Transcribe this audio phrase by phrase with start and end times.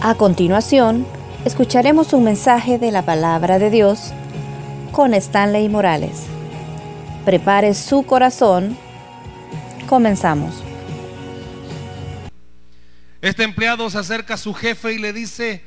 [0.00, 1.04] A continuación,
[1.44, 4.12] escucharemos un mensaje de la palabra de Dios
[4.92, 6.26] con Stanley Morales.
[7.24, 8.78] Prepare su corazón.
[9.88, 10.62] Comenzamos.
[13.20, 15.64] Este empleado se acerca a su jefe y le dice,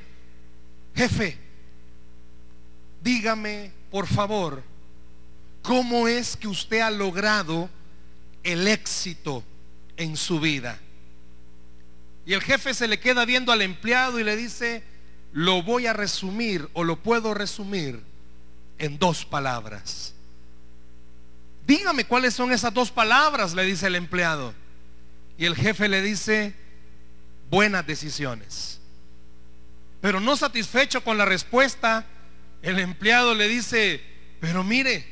[0.95, 1.38] jefe,
[3.04, 4.63] dígame por favor,
[5.61, 7.70] ¿cómo es que usted ha logrado
[8.43, 9.43] el éxito
[9.98, 10.79] en su vida?
[12.25, 14.84] Y el jefe se le queda viendo al empleado y le dice,
[15.34, 18.02] lo voy a resumir o lo puedo resumir
[18.77, 20.13] en dos palabras.
[21.66, 24.53] Dígame cuáles son esas dos palabras, le dice el empleado.
[25.38, 26.53] Y el jefe le dice,
[27.49, 28.80] buenas decisiones.
[30.02, 32.05] Pero no satisfecho con la respuesta,
[32.61, 34.03] el empleado le dice,
[34.39, 35.08] pero mire,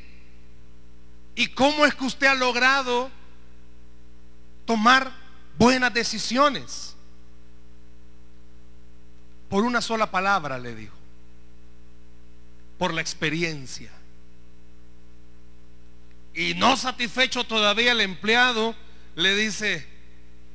[1.34, 3.10] ¿y cómo es que usted ha logrado
[4.66, 5.12] tomar
[5.56, 6.96] buenas decisiones?
[9.50, 10.96] Por una sola palabra le dijo,
[12.78, 13.90] por la experiencia.
[16.32, 18.76] Y no satisfecho todavía el empleado,
[19.16, 19.84] le dice,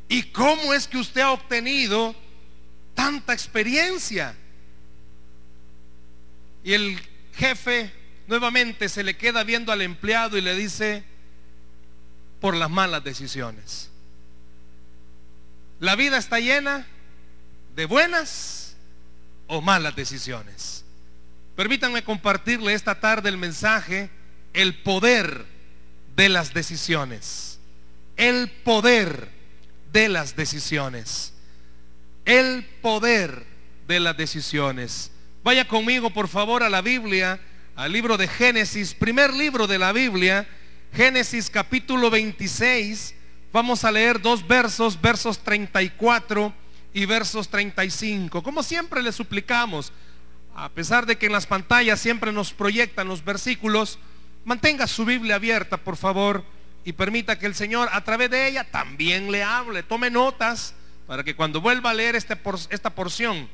[0.07, 2.15] ¿y cómo es que usted ha obtenido
[2.95, 4.33] tanta experiencia?
[6.63, 6.99] Y el
[7.33, 7.91] jefe
[8.27, 11.03] nuevamente se le queda viendo al empleado y le dice,
[12.39, 13.89] por las malas decisiones.
[15.81, 16.87] La vida está llena
[17.75, 18.64] de buenas
[19.47, 20.83] o malas decisiones.
[21.55, 24.09] Permítanme compartirle esta tarde el mensaje,
[24.53, 25.45] el poder
[26.15, 27.59] de las decisiones.
[28.17, 29.29] El poder
[29.91, 31.33] de las decisiones.
[32.25, 33.45] El poder
[33.87, 35.11] de las decisiones.
[35.43, 37.39] Vaya conmigo, por favor, a la Biblia,
[37.75, 40.47] al libro de Génesis, primer libro de la Biblia,
[40.93, 43.13] Génesis capítulo 26.
[43.53, 46.53] Vamos a leer dos versos, versos 34
[46.95, 48.41] y versos 35.
[48.41, 49.91] Como siempre le suplicamos,
[50.55, 53.99] a pesar de que en las pantallas siempre nos proyectan los versículos,
[54.45, 56.45] mantenga su Biblia abierta, por favor,
[56.85, 59.83] y permita que el Señor a través de ella también le hable.
[59.83, 60.73] Tome notas
[61.05, 62.39] para que cuando vuelva a leer este
[62.69, 63.49] esta porción,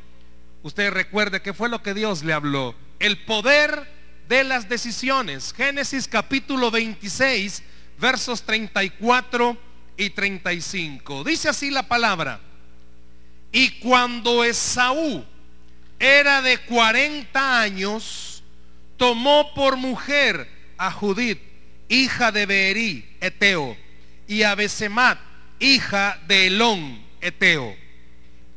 [0.62, 2.76] usted recuerde que fue lo que Dios le habló.
[3.00, 3.92] El poder
[4.30, 5.52] de las decisiones.
[5.52, 7.64] Génesis capítulo 26,
[8.00, 9.58] versos 34
[9.98, 11.24] y 35.
[11.24, 12.51] Dice así la palabra.
[13.52, 15.26] Y cuando Esaú
[16.00, 18.44] era de 40 años,
[18.98, 21.40] tomó por mujer a Judith,
[21.90, 23.78] hija de Beerí, Eteo,
[24.28, 25.20] y a Besemat,
[25.60, 27.82] hija de Elón, Eteo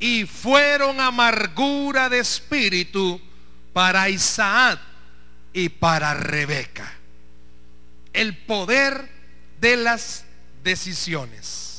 [0.04, 3.18] y fueron amargura de espíritu
[3.72, 4.78] para Isaac
[5.54, 6.92] y para Rebeca.
[8.12, 9.08] El poder
[9.62, 10.26] de las
[10.62, 11.73] decisiones.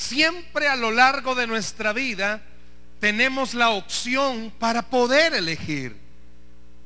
[0.00, 2.40] Siempre a lo largo de nuestra vida
[3.00, 5.94] tenemos la opción para poder elegir.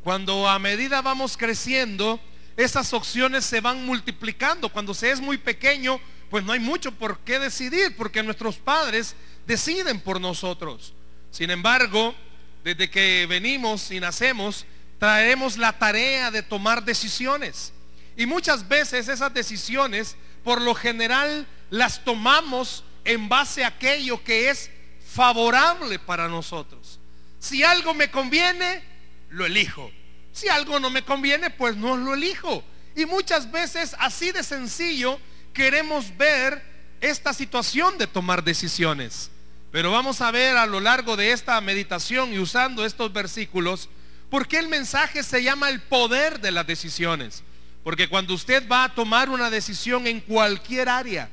[0.03, 2.19] Cuando a medida vamos creciendo,
[2.57, 4.69] esas opciones se van multiplicando.
[4.69, 9.15] Cuando se es muy pequeño, pues no hay mucho por qué decidir, porque nuestros padres
[9.47, 10.93] deciden por nosotros.
[11.31, 12.17] Sin embargo,
[12.65, 14.67] desde que venimos y nacemos,
[14.99, 17.73] traemos la tarea de tomar decisiones.
[18.17, 24.51] Y muchas veces esas decisiones, por lo general, las tomamos en base a aquello que
[24.51, 24.71] es
[25.07, 26.99] favorable para nosotros.
[27.39, 28.83] Si algo me conviene,
[29.31, 29.91] lo elijo.
[30.33, 32.65] Si algo no me conviene, pues no lo elijo.
[32.97, 35.21] Y muchas veces así de sencillo
[35.53, 36.63] queremos ver
[37.01, 39.31] esta situación de tomar decisiones.
[39.71, 43.89] Pero vamos a ver a lo largo de esta meditación y usando estos versículos,
[44.31, 47.43] por qué el mensaje se llama el poder de las decisiones.
[47.83, 51.29] Porque cuando usted va a tomar una decisión en cualquier área,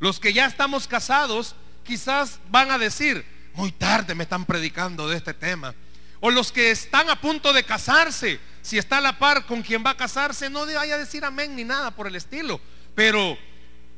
[0.00, 1.54] los que ya estamos casados
[1.84, 5.74] quizás van a decir, muy tarde me están predicando de este tema.
[6.20, 9.84] O los que están a punto de casarse, si está a la par con quien
[9.84, 12.60] va a casarse, no vaya a decir amén ni nada por el estilo.
[12.94, 13.38] Pero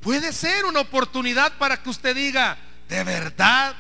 [0.00, 3.74] puede ser una oportunidad para que usted diga, de verdad,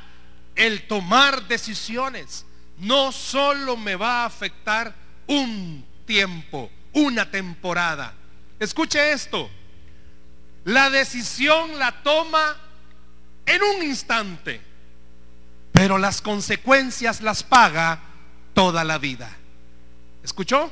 [0.54, 2.44] el tomar decisiones
[2.78, 4.94] no solo me va a afectar
[5.26, 8.14] un tiempo, una temporada.
[8.58, 9.50] Escuche esto.
[10.64, 12.56] La decisión la toma
[13.46, 14.60] en un instante,
[15.72, 18.00] pero las consecuencias las paga
[18.54, 19.30] toda la vida.
[20.22, 20.70] ¿Escuchó?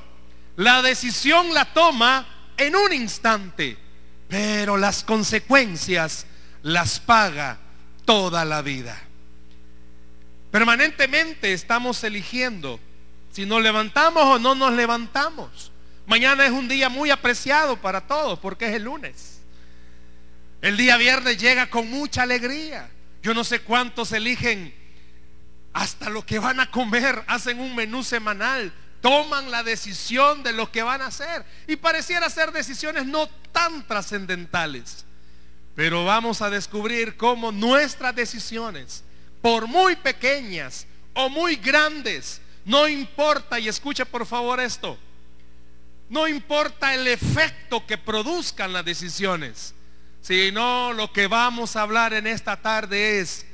[0.57, 2.27] La decisión la toma
[2.57, 3.79] en un instante,
[4.29, 6.27] pero las consecuencias
[6.63, 7.59] las paga
[8.05, 9.01] toda la vida.
[10.51, 12.81] Permanentemente estamos eligiendo
[13.33, 15.71] si nos levantamos o no nos levantamos.
[16.07, 19.38] Mañana es un día muy apreciado para todos porque es el lunes.
[20.61, 22.91] El día viernes llega con mucha alegría.
[23.23, 24.75] Yo no sé cuántos eligen
[25.73, 30.73] hasta lo que van a comer, hacen un menú semanal, toman la decisión de lo
[30.73, 31.45] que van a hacer.
[31.67, 35.05] Y pareciera ser decisiones no tan trascendentales.
[35.77, 39.05] Pero vamos a descubrir cómo nuestras decisiones,
[39.41, 44.99] por muy pequeñas o muy grandes, no importa, y escuche por favor esto,
[46.09, 49.75] no importa el efecto que produzcan las decisiones,
[50.29, 53.47] sino lo que vamos a hablar en esta tarde es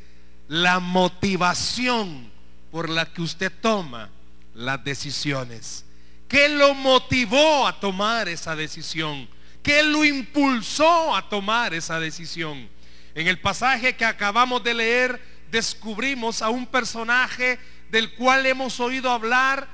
[0.49, 2.33] la motivación
[2.73, 4.11] por la que usted toma
[4.55, 5.85] las decisiones.
[6.27, 9.29] ¿Qué lo motivó a tomar esa decisión?
[9.63, 12.69] ¿Qué lo impulsó a tomar esa decisión?
[13.15, 15.23] En el pasaje que acabamos de leer
[15.53, 17.61] descubrimos a un personaje
[17.93, 19.69] del cual hemos oído hablar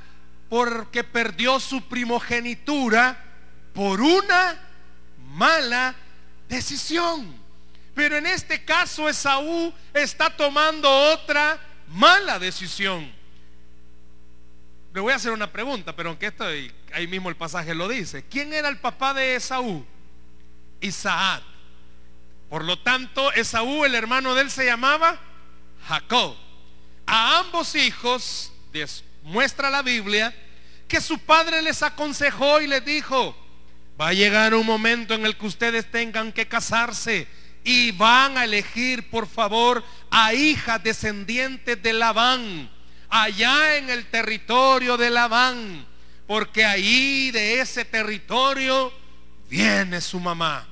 [0.50, 3.24] porque perdió su primogenitura
[3.72, 4.60] por una
[5.30, 5.96] mala
[6.50, 7.34] decisión.
[7.94, 11.58] Pero en este caso Esaú está tomando otra
[11.88, 13.10] mala decisión.
[14.92, 18.24] Le voy a hacer una pregunta, pero aunque esto ahí mismo el pasaje lo dice.
[18.28, 19.86] ¿Quién era el papá de Esaú?
[20.80, 21.42] Isaac.
[22.48, 25.20] Por lo tanto, Esaú, el hermano de él, se llamaba
[25.86, 26.34] Jacob.
[27.06, 28.52] A ambos hijos,
[29.22, 30.34] muestra la Biblia,
[30.88, 33.36] que su padre les aconsejó y les dijo,
[34.00, 37.26] va a llegar un momento en el que ustedes tengan que casarse
[37.62, 42.70] y van a elegir, por favor, a hijas descendientes de Labán
[43.10, 45.86] allá en el territorio de Labán,
[46.26, 48.92] porque ahí de ese territorio
[49.50, 50.66] viene su mamá,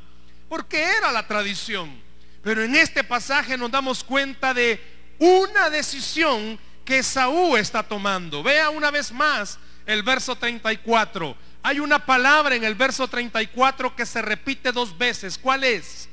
[0.49, 2.01] porque era la tradición.
[2.43, 4.81] Pero en este pasaje nos damos cuenta de
[5.19, 8.43] una decisión que Saúl está tomando.
[8.43, 11.37] Vea una vez más el verso 34.
[11.63, 15.39] Hay una palabra en el verso 34 que se repite dos veces.
[15.39, 16.09] ¿Cuál es?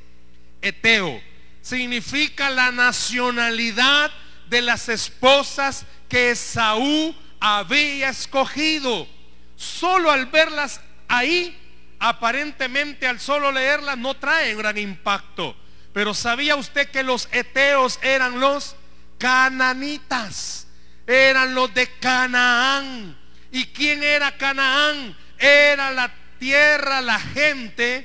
[0.61, 1.21] Eteo.
[1.61, 4.11] Significa la nacionalidad
[4.49, 9.07] de las esposas que Saúl había escogido.
[9.55, 11.57] Solo al verlas ahí,
[11.99, 15.55] aparentemente al solo leerlas no traen gran impacto.
[15.93, 18.75] Pero ¿sabía usted que los eteos eran los
[19.17, 20.67] cananitas?
[21.07, 23.17] Eran los de Canaán.
[23.51, 25.15] ¿Y quién era Canaán?
[25.45, 28.03] Era la tierra, la gente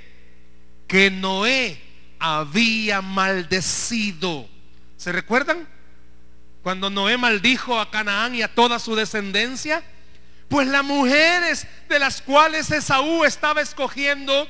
[0.86, 1.80] que Noé
[2.18, 4.46] había maldecido.
[4.98, 5.66] ¿Se recuerdan?
[6.62, 9.82] Cuando Noé maldijo a Canaán y a toda su descendencia,
[10.50, 14.46] pues las mujeres de las cuales Esaú estaba escogiendo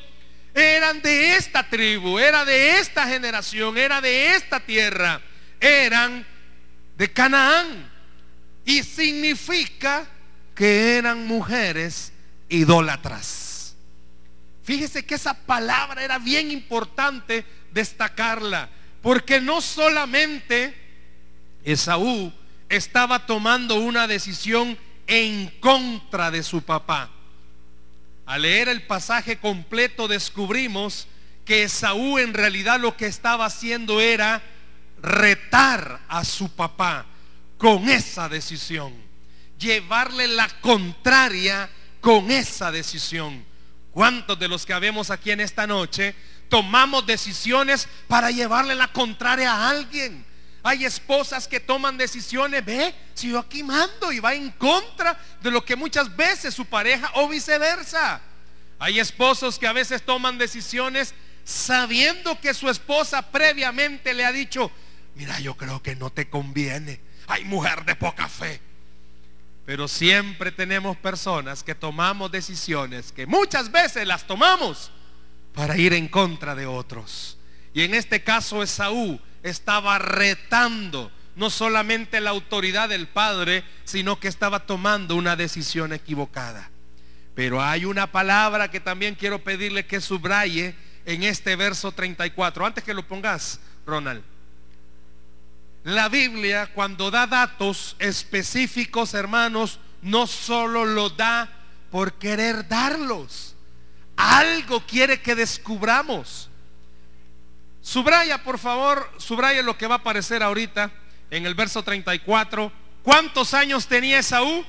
[0.53, 5.21] eran de esta tribu, era de esta generación, era de esta tierra,
[5.61, 6.27] eran
[6.97, 7.89] de Canaán.
[8.65, 10.09] Y significa
[10.57, 12.13] que eran mujeres
[12.51, 13.75] idólatras.
[14.63, 18.69] Fíjese que esa palabra era bien importante destacarla,
[19.03, 20.75] porque no solamente
[21.65, 22.33] Esaú
[22.69, 24.77] estaba tomando una decisión
[25.07, 27.11] en contra de su papá.
[28.27, 31.09] Al leer el pasaje completo descubrimos
[31.45, 34.41] que Esaú en realidad lo que estaba haciendo era
[35.03, 37.07] retar a su papá
[37.59, 38.95] con esa decisión.
[39.59, 41.69] Llevarle la contraria
[42.01, 43.45] con esa decisión.
[43.93, 46.15] ¿Cuántos de los que habemos aquí en esta noche
[46.49, 50.25] tomamos decisiones para llevarle la contraria a alguien?
[50.63, 55.51] Hay esposas que toman decisiones, ve, si yo aquí mando y va en contra de
[55.51, 58.21] lo que muchas veces su pareja o viceversa.
[58.79, 64.71] Hay esposos que a veces toman decisiones sabiendo que su esposa previamente le ha dicho,
[65.15, 67.01] mira, yo creo que no te conviene.
[67.27, 68.61] Hay mujer de poca fe.
[69.71, 74.91] Pero siempre tenemos personas que tomamos decisiones que muchas veces las tomamos
[75.55, 77.39] para ir en contra de otros.
[77.73, 84.27] Y en este caso Esaú estaba retando no solamente la autoridad del Padre, sino que
[84.27, 86.69] estaba tomando una decisión equivocada.
[87.37, 90.75] Pero hay una palabra que también quiero pedirle que subraye
[91.07, 92.67] en este verso 34.
[92.67, 94.25] Antes que lo pongas, Ronald.
[95.85, 101.49] La Biblia cuando da datos específicos, hermanos, no solo lo da
[101.91, 103.55] por querer darlos.
[104.17, 106.51] Algo quiere que descubramos.
[107.81, 110.91] Subraya, por favor, subraya lo que va a aparecer ahorita
[111.31, 112.71] en el verso 34.
[113.03, 114.65] ¿Cuántos años tenía Esaú?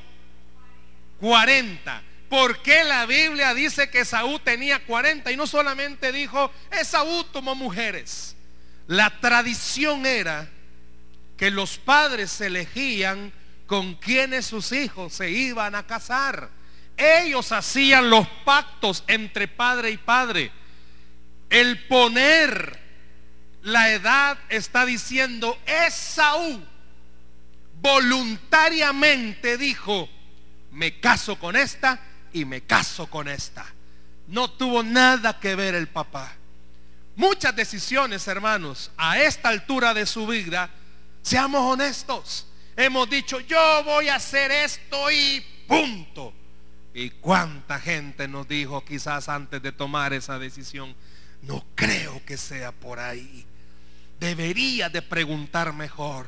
[1.20, 2.04] 40.
[2.30, 7.56] ¿Por qué la Biblia dice que Esaú tenía 40 y no solamente dijo Esaú tomó
[7.56, 8.38] mujeres?
[8.88, 10.50] La tradición era
[11.42, 13.34] que los padres elegían
[13.66, 16.52] con quienes sus hijos se iban a casar.
[16.96, 20.52] Ellos hacían los pactos entre padre y padre.
[21.50, 22.80] El poner
[23.64, 26.64] la edad está diciendo, Esaú
[27.82, 30.08] voluntariamente dijo,
[30.74, 32.00] me caso con esta
[32.34, 33.66] y me caso con esta.
[34.28, 36.34] No tuvo nada que ver el papá.
[37.16, 40.70] Muchas decisiones, hermanos, a esta altura de su vida,
[41.22, 42.48] seamos honestos.
[42.76, 46.34] Hemos dicho, yo voy a hacer esto y punto.
[46.94, 50.96] ¿Y cuánta gente nos dijo quizás antes de tomar esa decisión?
[51.42, 53.46] No creo que sea por ahí.
[54.20, 56.28] Debería de preguntar mejor.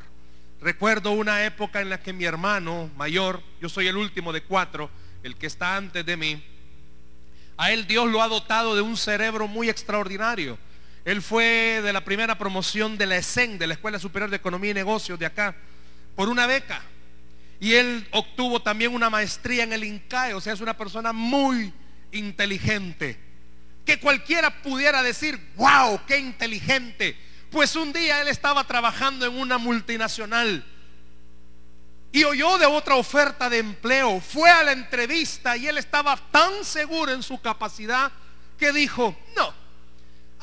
[0.60, 4.90] Recuerdo una época en la que mi hermano mayor, yo soy el último de cuatro,
[5.22, 6.42] el que está antes de mí,
[7.56, 10.58] a él Dios lo ha dotado de un cerebro muy extraordinario.
[11.04, 14.70] Él fue de la primera promoción de la ESEN, de la Escuela Superior de Economía
[14.70, 15.54] y Negocios de acá,
[16.16, 16.82] por una beca.
[17.60, 21.72] Y él obtuvo también una maestría en el INCAE, o sea, es una persona muy
[22.12, 23.18] inteligente.
[23.84, 27.16] Que cualquiera pudiera decir, wow, qué inteligente.
[27.50, 30.64] Pues un día él estaba trabajando en una multinacional
[32.14, 34.20] y oyó de otra oferta de empleo.
[34.20, 38.12] Fue a la entrevista y él estaba tan seguro en su capacidad
[38.56, 39.63] que dijo, no,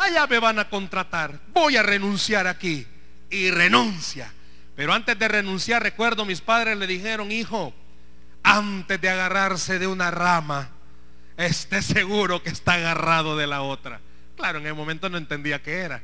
[0.01, 2.85] allá me van a contratar, voy a renunciar aquí.
[3.29, 4.33] Y renuncia.
[4.75, 7.73] Pero antes de renunciar, recuerdo, mis padres le dijeron, hijo,
[8.43, 10.69] antes de agarrarse de una rama,
[11.37, 14.01] esté seguro que está agarrado de la otra.
[14.35, 16.01] Claro, en el momento no entendía qué era.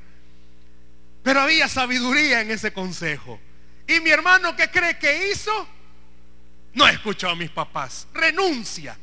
[1.23, 3.39] Pero había sabiduría en ese consejo.
[3.87, 5.67] Y mi hermano, ¿qué cree que hizo?
[6.73, 8.07] No escuchó a mis papás.
[8.13, 8.97] Renuncia.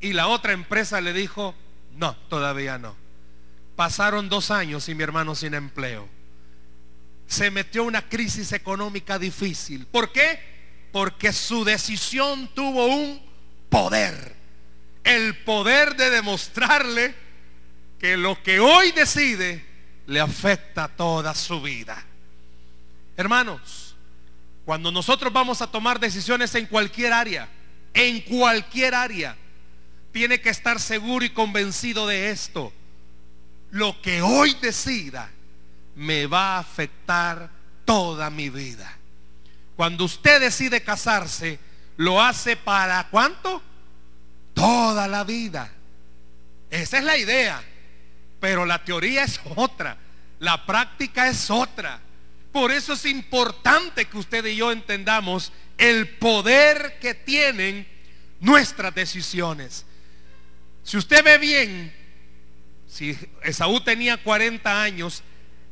[0.00, 1.54] Y la otra empresa le dijo,
[1.94, 3.01] no, todavía no.
[3.82, 6.08] Pasaron dos años y mi hermano sin empleo.
[7.26, 9.86] Se metió una crisis económica difícil.
[9.86, 10.38] ¿Por qué?
[10.92, 13.20] Porque su decisión tuvo un
[13.68, 14.36] poder.
[15.02, 17.12] El poder de demostrarle
[17.98, 19.66] que lo que hoy decide
[20.06, 22.04] le afecta toda su vida.
[23.16, 23.96] Hermanos,
[24.64, 27.48] cuando nosotros vamos a tomar decisiones en cualquier área,
[27.94, 29.36] en cualquier área,
[30.12, 32.72] tiene que estar seguro y convencido de esto.
[33.72, 35.30] Lo que hoy decida
[35.96, 37.50] me va a afectar
[37.84, 38.90] toda mi vida.
[39.76, 41.58] Cuando usted decide casarse,
[41.96, 43.62] lo hace para cuánto?
[44.54, 45.70] Toda la vida.
[46.70, 47.62] Esa es la idea.
[48.40, 49.96] Pero la teoría es otra,
[50.38, 52.00] la práctica es otra.
[52.50, 57.86] Por eso es importante que usted y yo entendamos el poder que tienen
[58.40, 59.86] nuestras decisiones.
[60.82, 62.01] Si usted ve bien,
[62.92, 65.22] si Esaú tenía 40 años,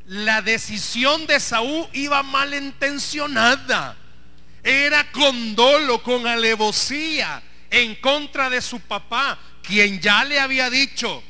[0.06, 3.96] la decisión de Esaú iba malintencionada.
[4.62, 11.22] Era con dolo, con alevosía, en contra de su papá, quien ya le había dicho,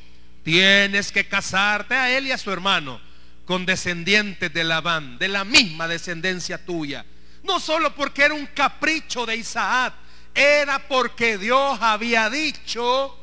[0.43, 3.01] Tienes que casarte a él y a su hermano
[3.45, 7.05] con descendientes de Labán, de la misma descendencia tuya.
[7.43, 9.95] No solo porque era un capricho de Isaac,
[10.35, 13.20] era porque Dios había dicho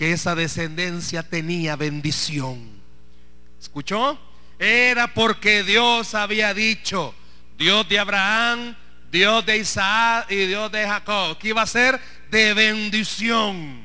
[0.00, 2.70] que esa descendencia tenía bendición.
[3.60, 4.18] ¿Escuchó?
[4.58, 7.14] Era porque Dios había dicho,
[7.58, 8.74] Dios de Abraham,
[9.12, 13.84] Dios de Isaac y Dios de Jacob, que iba a ser de bendición.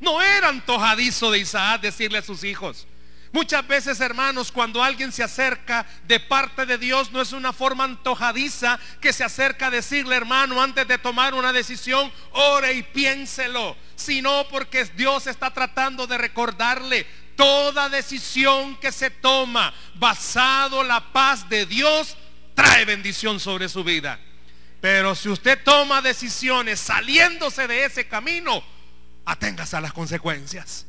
[0.00, 2.87] No era antojadizo de Isaac decirle a sus hijos.
[3.32, 7.84] Muchas veces, hermanos, cuando alguien se acerca de parte de Dios, no es una forma
[7.84, 13.76] antojadiza que se acerca a decirle, hermano, antes de tomar una decisión, ore y piénselo,
[13.96, 17.06] sino porque Dios está tratando de recordarle
[17.36, 22.16] toda decisión que se toma basado la paz de Dios
[22.54, 24.18] trae bendición sobre su vida.
[24.80, 28.64] Pero si usted toma decisiones saliéndose de ese camino,
[29.24, 30.87] aténgase a las consecuencias.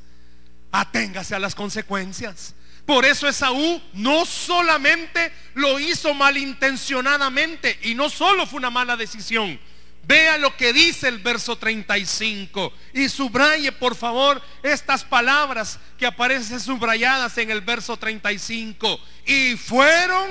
[0.72, 2.56] Aténgase a las consecuencias.
[2.86, 9.60] Por eso Esaú no solamente lo hizo malintencionadamente y no solo fue una mala decisión.
[10.04, 16.60] Vea lo que dice el verso 35 y subraye por favor estas palabras que aparecen
[16.60, 19.00] subrayadas en el verso 35.
[19.28, 20.28] Y fueron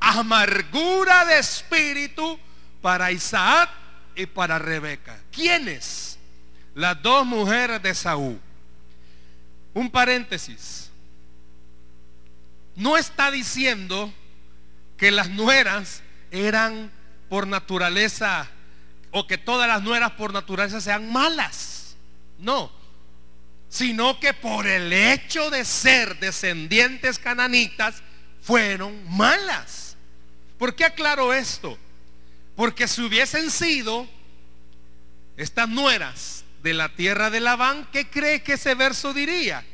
[0.00, 2.40] amargura de espíritu
[2.82, 3.70] para Isaac
[4.16, 5.16] y para Rebeca.
[5.30, 6.10] ¿Quiénes?
[6.74, 8.40] las dos mujeres de Saúl.
[9.74, 10.90] Un paréntesis.
[12.74, 14.12] No está diciendo
[14.96, 16.90] que las nueras eran
[17.28, 18.48] por naturaleza
[19.10, 21.96] o que todas las nueras por naturaleza sean malas.
[22.38, 22.70] No.
[23.68, 28.02] Sino que por el hecho de ser descendientes cananitas
[28.42, 29.96] fueron malas.
[30.58, 31.78] ¿Por qué aclaro esto?
[32.56, 34.06] Porque si hubiesen sido
[35.36, 39.64] estas nueras de la tierra de Labán, ¿qué cree que ese verso diría?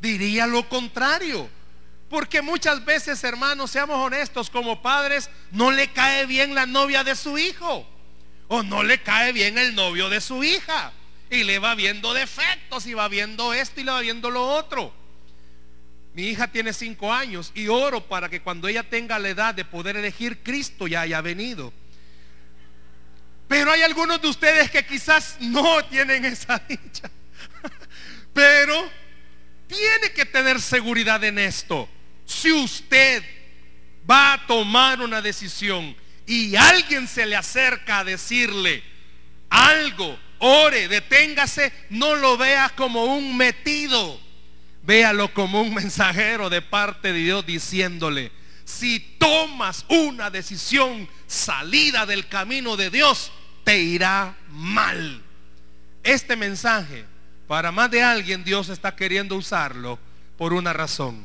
[0.00, 1.48] Diría lo contrario.
[2.08, 7.16] Porque muchas veces, hermanos, seamos honestos, como padres, no le cae bien la novia de
[7.16, 7.88] su hijo.
[8.48, 10.92] O no le cae bien el novio de su hija.
[11.30, 14.92] Y le va viendo defectos y va viendo esto y le va viendo lo otro.
[16.14, 19.64] Mi hija tiene cinco años y oro para que cuando ella tenga la edad de
[19.64, 21.72] poder elegir, Cristo ya haya venido.
[23.48, 27.10] Pero hay algunos de ustedes que quizás no tienen esa dicha.
[28.32, 28.90] Pero
[29.66, 31.88] tiene que tener seguridad en esto
[32.24, 33.22] si usted
[34.08, 35.96] va a tomar una decisión
[36.26, 38.82] y alguien se le acerca a decirle
[39.50, 44.20] algo, ore, deténgase, no lo vea como un metido,
[44.82, 48.32] véalo como un mensajero de parte de Dios diciéndole,
[48.74, 55.22] si tomas una decisión salida del camino de Dios, te irá mal.
[56.02, 57.04] Este mensaje,
[57.46, 59.98] para más de alguien, Dios está queriendo usarlo
[60.36, 61.24] por una razón.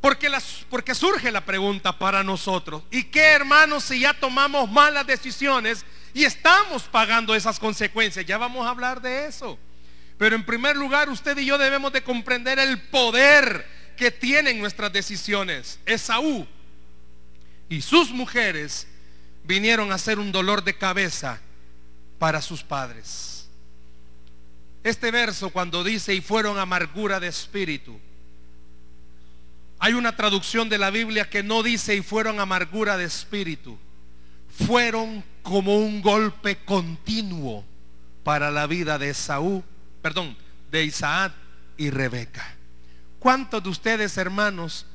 [0.00, 2.82] Porque, las, porque surge la pregunta para nosotros.
[2.90, 8.24] ¿Y qué hermanos si ya tomamos malas decisiones y estamos pagando esas consecuencias?
[8.24, 9.58] Ya vamos a hablar de eso.
[10.16, 14.90] Pero en primer lugar usted y yo debemos de comprender el poder que tienen nuestras
[14.90, 15.78] decisiones.
[15.84, 16.46] Esaú
[17.68, 18.86] y sus mujeres
[19.44, 21.38] vinieron a ser un dolor de cabeza
[22.18, 23.46] para sus padres.
[24.82, 28.00] Este verso cuando dice y fueron amargura de espíritu
[29.82, 33.78] hay una traducción de la Biblia que no dice y fueron amargura de espíritu.
[34.66, 37.64] Fueron como un golpe continuo
[38.22, 39.64] para la vida de Saúl,
[40.02, 40.36] perdón,
[40.70, 41.32] de Isaac
[41.78, 42.59] y Rebeca.
[43.20, 44.86] ¿Cuántos de ustedes, hermanos,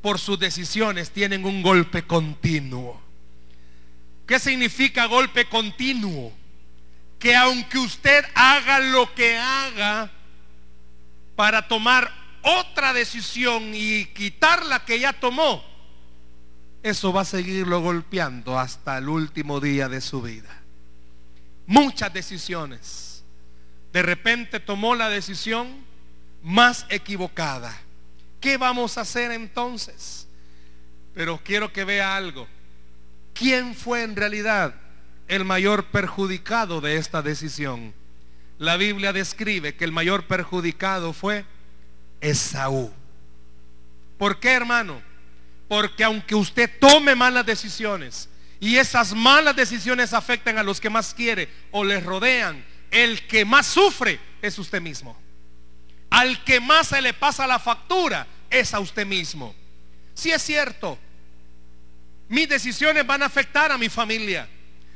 [0.00, 3.00] por sus decisiones tienen un golpe continuo?
[4.26, 6.32] ¿Qué significa golpe continuo?
[7.18, 10.10] Que aunque usted haga lo que haga
[11.36, 12.10] para tomar
[12.40, 15.62] otra decisión y quitar la que ya tomó,
[16.82, 20.62] eso va a seguirlo golpeando hasta el último día de su vida.
[21.66, 23.24] Muchas decisiones.
[23.92, 25.84] De repente tomó la decisión
[26.44, 27.74] más equivocada.
[28.38, 30.28] ¿Qué vamos a hacer entonces?
[31.14, 32.46] Pero quiero que vea algo.
[33.32, 34.74] ¿Quién fue en realidad
[35.26, 37.94] el mayor perjudicado de esta decisión?
[38.58, 41.46] La Biblia describe que el mayor perjudicado fue
[42.20, 42.92] Esaú.
[44.18, 45.00] ¿Por qué, hermano?
[45.66, 48.28] Porque aunque usted tome malas decisiones
[48.60, 53.46] y esas malas decisiones afectan a los que más quiere o les rodean, el que
[53.46, 55.23] más sufre es usted mismo.
[56.14, 59.54] Al que más se le pasa la factura es a usted mismo.
[60.14, 60.98] Si es cierto,
[62.28, 64.48] mis decisiones van a afectar a mi familia.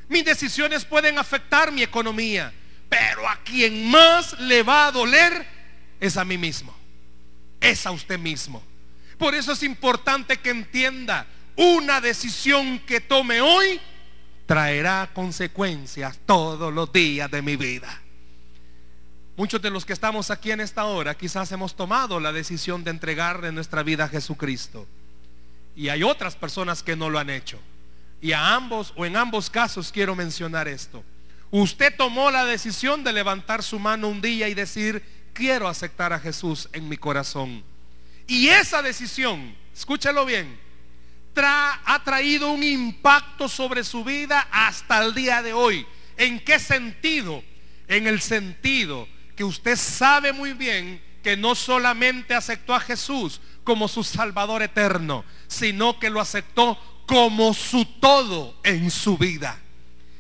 [0.09, 2.53] Mis decisiones pueden afectar mi economía.
[2.89, 5.47] Pero a quien más le va a doler
[6.01, 6.79] es a mí mismo
[7.61, 8.63] es a usted mismo.
[9.19, 11.27] Por eso es importante que entienda,
[11.57, 13.81] una decisión que tome hoy
[14.47, 18.01] traerá consecuencias todos los días de mi vida.
[19.39, 22.91] Muchos de los que estamos aquí en esta hora quizás hemos tomado la decisión de
[22.91, 24.85] entregarle nuestra vida a Jesucristo.
[25.77, 27.61] Y hay otras personas que no lo han hecho.
[28.21, 31.05] Y a ambos o en ambos casos quiero mencionar esto.
[31.53, 36.19] Usted tomó la decisión de levantar su mano un día y decir, quiero aceptar a
[36.19, 37.63] Jesús en mi corazón.
[38.27, 40.59] Y esa decisión, escúchalo bien,
[41.37, 45.87] ha traído un impacto sobre su vida hasta el día de hoy.
[46.17, 47.45] ¿En qué sentido?
[47.87, 49.07] En el sentido
[49.39, 55.25] que usted sabe muy bien que no solamente aceptó a Jesús como su Salvador eterno,
[55.47, 59.57] sino que lo aceptó como su todo en su vida.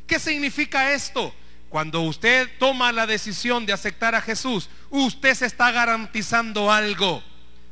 [0.06, 1.34] ¿Qué significa esto?
[1.68, 7.20] Cuando usted toma la decisión de aceptar a Jesús, usted se está garantizando algo.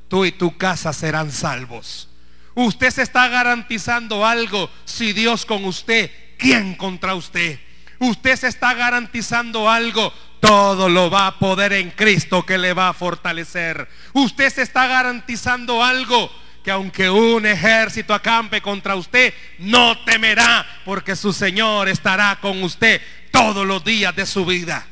[0.08, 2.08] Tú y tu casa serán salvos.
[2.56, 4.68] Usted se está garantizando algo.
[4.84, 7.60] Si Dios con usted, ¿quién contra usted?
[7.98, 10.12] Usted se está garantizando algo.
[10.40, 13.88] Todo lo va a poder en Cristo que le va a fortalecer.
[14.12, 16.30] Usted se está garantizando algo
[16.62, 23.00] que aunque un ejército acampe contra usted, no temerá porque su Señor estará con usted
[23.30, 24.84] todos los días de su vida.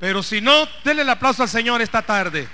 [0.00, 2.48] Pero si no, denle el aplauso al Señor esta tarde.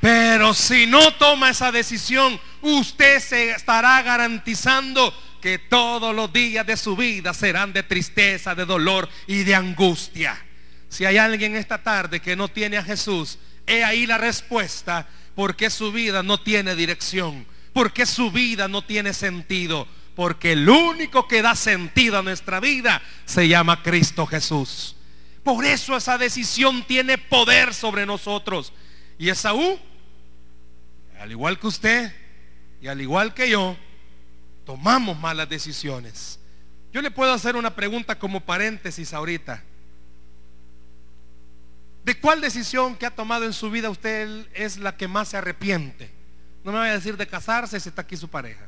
[0.00, 6.76] Pero si no toma esa decisión, usted se estará garantizando que todos los días de
[6.76, 10.40] su vida serán de tristeza, de dolor y de angustia.
[10.88, 15.70] Si hay alguien esta tarde que no tiene a Jesús, he ahí la respuesta porque
[15.70, 21.42] su vida no tiene dirección, porque su vida no tiene sentido, porque el único que
[21.42, 24.96] da sentido a nuestra vida se llama Cristo Jesús.
[25.42, 28.72] Por eso esa decisión tiene poder sobre nosotros.
[29.18, 29.78] Y Esaú,
[31.20, 32.12] al igual que usted
[32.82, 33.76] y al igual que yo,
[34.64, 36.38] tomamos malas decisiones.
[36.92, 39.62] Yo le puedo hacer una pregunta como paréntesis ahorita.
[42.04, 45.36] ¿De cuál decisión que ha tomado en su vida usted es la que más se
[45.36, 46.10] arrepiente?
[46.64, 48.66] No me vaya a decir de casarse si está aquí su pareja.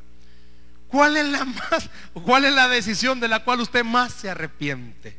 [0.87, 5.17] ¿Cuál es la más cuál es la decisión de la cual usted más se arrepiente?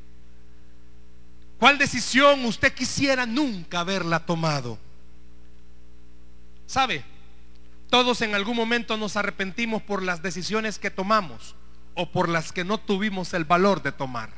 [1.59, 4.79] ¿Cuál decisión usted quisiera nunca haberla tomado?
[6.67, 7.05] ¿Sabe?
[7.91, 11.55] Todos en algún momento nos arrepentimos por las decisiones que tomamos
[11.95, 14.31] o por las que no tuvimos el valor de tomar.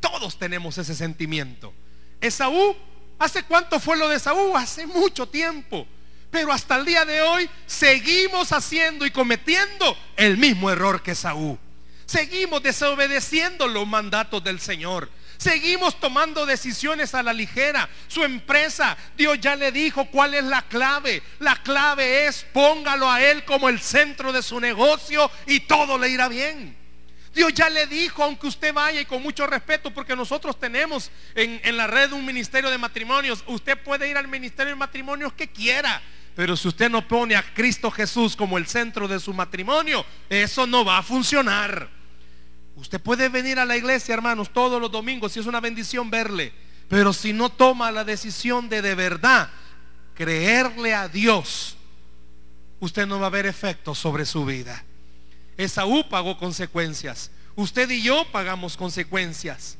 [0.00, 1.72] Todos tenemos ese sentimiento.
[2.20, 2.76] Esaú,
[3.18, 4.56] ¿hace cuánto fue lo de Esaú?
[4.56, 5.86] Hace mucho tiempo.
[6.30, 11.58] Pero hasta el día de hoy seguimos haciendo y cometiendo el mismo error que Esaú.
[12.06, 15.10] Seguimos desobedeciendo los mandatos del Señor.
[15.42, 17.88] Seguimos tomando decisiones a la ligera.
[18.06, 21.20] Su empresa, Dios ya le dijo cuál es la clave.
[21.40, 26.10] La clave es póngalo a Él como el centro de su negocio y todo le
[26.10, 26.76] irá bien.
[27.34, 31.76] Dios ya le dijo, aunque usted vaya y con mucho respeto, porque nosotros tenemos en,
[31.76, 36.00] la red un ministerio de matrimonios, usted puede ir al ministerio de matrimonios que quiera.
[36.36, 40.68] Pero si usted no pone a Cristo Jesús como el centro de su matrimonio, eso
[40.68, 42.01] no va a funcionar.
[42.76, 46.52] Usted puede venir a la iglesia, hermanos, todos los domingos, si es una bendición verle.
[46.88, 49.50] Pero si no toma la decisión de de verdad
[50.14, 51.76] creerle a Dios,
[52.80, 54.84] usted no va a ver efectos sobre su vida.
[55.56, 57.30] Esaú pagó consecuencias.
[57.54, 59.76] Usted y yo pagamos consecuencias.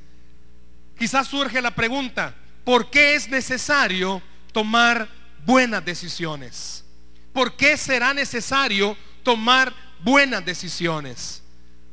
[0.98, 5.08] Quizás surge la pregunta, ¿por qué es necesario tomar
[5.44, 6.84] buenas decisiones?
[7.32, 9.72] ¿Por qué será necesario tomar
[10.04, 11.41] buenas decisiones?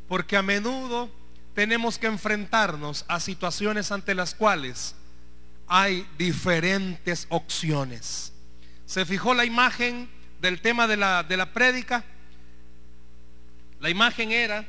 [0.09, 1.09] Porque a menudo
[1.53, 4.95] tenemos que enfrentarnos a situaciones ante las cuales
[5.67, 8.33] hay diferentes opciones.
[8.85, 10.09] ¿Se fijó la imagen
[10.41, 12.03] del tema de la, de la prédica?
[13.79, 14.65] La imagen era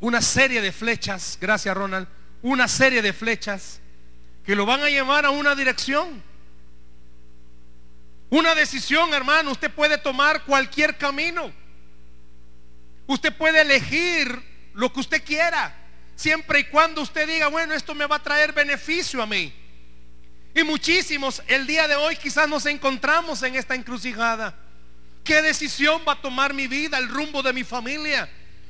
[0.00, 2.08] una serie de flechas, gracias Ronald,
[2.42, 3.78] una serie de flechas
[4.44, 6.20] que lo van a llevar a una dirección.
[8.30, 11.52] Una decisión, hermano, usted puede tomar cualquier camino.
[13.06, 15.74] Usted puede elegir lo que usted quiera,
[16.16, 19.52] siempre y cuando usted diga, bueno, esto me va a traer beneficio a mí.
[20.54, 24.54] Y muchísimos el día de hoy quizás nos encontramos en esta encrucijada.
[25.24, 28.28] ¿Qué decisión va a tomar mi vida, el rumbo de mi familia?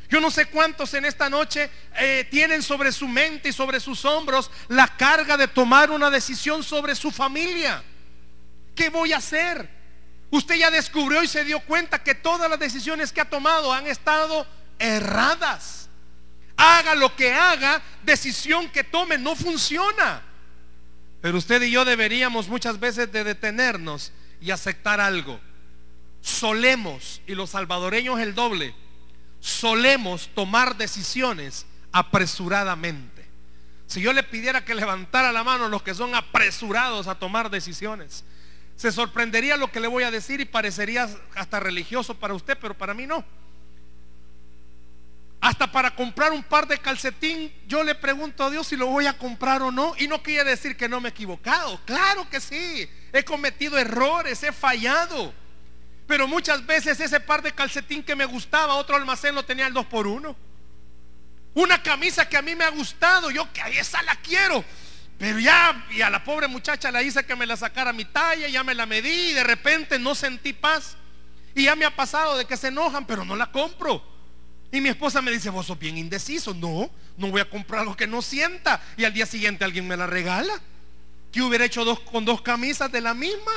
[0.09, 4.05] Yo no sé cuántos en esta noche eh, tienen sobre su mente y sobre sus
[4.05, 7.83] hombros la carga de tomar una decisión sobre su familia.
[8.75, 9.82] ¿Qué voy a hacer?
[10.33, 13.87] Usted ya descubrió y se dio cuenta que todas las decisiones que ha tomado han
[13.87, 14.47] estado
[14.79, 15.91] erradas.
[16.57, 20.23] Haga lo que haga, decisión que tome no funciona.
[21.21, 25.39] Pero usted y yo deberíamos muchas veces de detenernos y aceptar algo.
[26.23, 28.75] Solemos, y los salvadoreños el doble,
[29.39, 33.29] solemos tomar decisiones apresuradamente.
[33.87, 38.25] Si yo le pidiera que levantara la mano los que son apresurados a tomar decisiones,
[38.77, 42.77] se sorprendería lo que le voy a decir y parecería hasta religioso para usted, pero
[42.77, 43.25] para mí no.
[45.43, 49.07] Hasta para comprar un par de calcetín, yo le pregunto a Dios si lo voy
[49.07, 49.93] a comprar o no.
[49.99, 51.81] Y no quiere decir que no me he equivocado.
[51.85, 52.89] Claro que sí.
[53.13, 55.35] He cometido errores, he fallado.
[56.07, 59.73] Pero muchas veces ese par de calcetín que me gustaba, otro almacén lo tenía el
[59.73, 60.37] 2 por 1
[61.55, 64.65] Una camisa que a mí me ha gustado, yo que esa la quiero.
[65.23, 68.49] Pero ya, y a la pobre muchacha la hice que me la sacara mi talla,
[68.49, 70.97] ya me la medí y de repente no sentí paz.
[71.55, 74.03] Y ya me ha pasado de que se enojan, pero no la compro.
[74.73, 76.53] Y mi esposa me dice, vos sos bien indeciso.
[76.55, 78.83] No, no voy a comprar algo que no sienta.
[78.97, 80.61] Y al día siguiente alguien me la regala.
[81.31, 83.53] Que hubiera hecho dos, con dos camisas de la misma.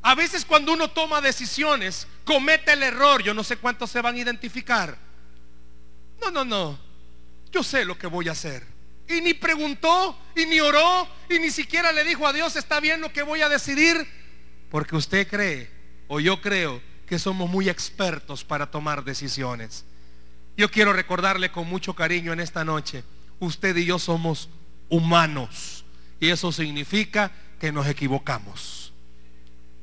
[0.00, 3.20] A veces cuando uno toma decisiones, comete el error.
[3.20, 4.96] Yo no sé cuántos se van a identificar.
[6.20, 6.78] No, no, no.
[7.50, 8.75] Yo sé lo que voy a hacer.
[9.08, 13.00] Y ni preguntó, y ni oró, y ni siquiera le dijo a Dios, está bien
[13.00, 14.06] lo que voy a decidir.
[14.70, 15.70] Porque usted cree,
[16.08, 19.84] o yo creo, que somos muy expertos para tomar decisiones.
[20.56, 23.04] Yo quiero recordarle con mucho cariño en esta noche,
[23.38, 24.48] usted y yo somos
[24.88, 25.84] humanos.
[26.18, 28.92] Y eso significa que nos equivocamos.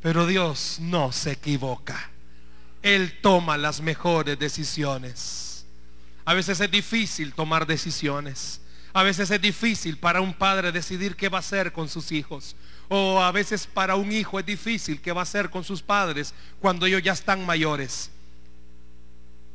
[0.01, 2.09] Pero Dios no se equivoca.
[2.81, 5.65] Él toma las mejores decisiones.
[6.25, 8.59] A veces es difícil tomar decisiones.
[8.93, 12.55] A veces es difícil para un padre decidir qué va a hacer con sus hijos.
[12.89, 16.33] O a veces para un hijo es difícil qué va a hacer con sus padres
[16.61, 18.11] cuando ellos ya están mayores.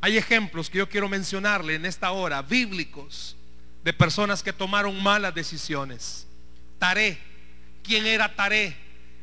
[0.01, 3.37] Hay ejemplos que yo quiero mencionarle en esta hora, bíblicos,
[3.83, 6.27] de personas que tomaron malas decisiones.
[6.77, 7.17] Taré,
[7.83, 8.75] ¿quién era Taré?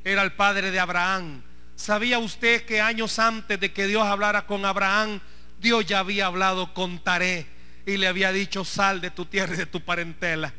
[0.06, 1.42] era el padre de Abraham.
[1.74, 5.20] ¿Sabía usted que años antes de que Dios hablara con Abraham,
[5.60, 7.55] Dios ya había hablado con Taré
[7.86, 10.52] y le había dicho, sal de tu tierra y de tu parentela?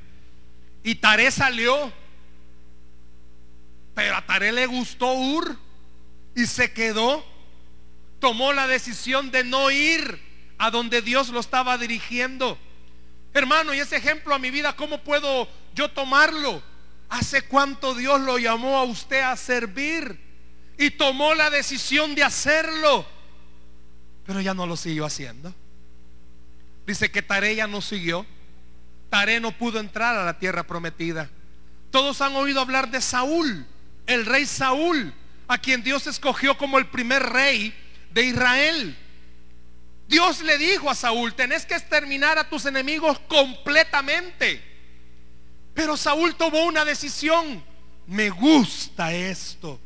[0.82, 1.92] Y Taré salió.
[3.94, 5.58] Pero a Taré le gustó Ur
[6.34, 7.26] y se quedó.
[8.20, 10.20] Tomó la decisión de no ir
[10.58, 12.58] a donde Dios lo estaba dirigiendo.
[13.34, 16.63] Hermano, y ese ejemplo a mi vida, ¿cómo puedo yo tomarlo?
[17.10, 20.20] ¿Hace cuánto Dios lo llamó a usted a servir?
[20.78, 23.06] Y tomó la decisión de hacerlo.
[24.26, 25.54] Pero ya no lo siguió haciendo.
[26.88, 28.26] Dice que Tare ya no siguió.
[29.10, 31.30] Tare no pudo entrar a la tierra prometida.
[31.91, 33.65] Todos han oído hablar de Saúl,
[34.08, 35.13] el rey Saúl,
[35.47, 37.73] a quien Dios escogió como el primer rey
[38.12, 38.97] de Israel.
[40.08, 44.63] Dios le dijo a Saúl, tenés que exterminar a tus enemigos completamente.
[45.73, 47.63] Pero Saúl tomó una decisión.
[48.08, 49.80] Me gusta esto.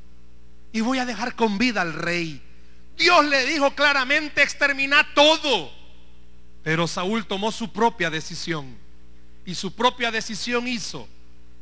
[0.71, 2.41] Y voy a dejar con vida al rey.
[2.95, 5.81] Dios le dijo claramente, extermina todo.
[6.63, 8.78] Pero Saúl tomó su propia decisión.
[9.45, 11.08] Y su propia decisión hizo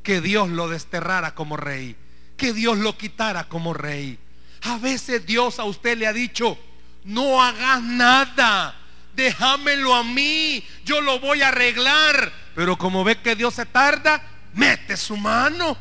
[0.04, 1.96] que Dios lo desterrara como rey.
[2.38, 4.18] Que Dios lo quitara como rey.
[4.64, 6.58] A veces Dios a usted le ha dicho,
[7.04, 8.80] no hagas nada
[9.20, 12.32] déjamelo a mí, yo lo voy a arreglar.
[12.56, 15.78] Pero como ve que Dios se tarda, mete su mano